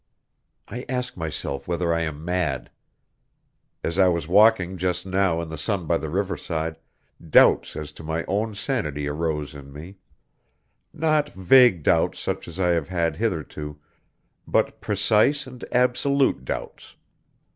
[0.67, 2.71] I ask myself whether I am mad.
[3.83, 6.77] As I was walking just now in the sun by the riverside,
[7.29, 9.97] doubts as to my own sanity arose in me;
[10.91, 13.79] not vague doubts such as I have had hitherto,
[14.47, 16.95] but precise and absolute doubts.